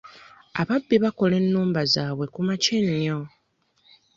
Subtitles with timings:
[0.61, 3.19] Ababbi bakola ennumba zaabwe kumakya ennyo.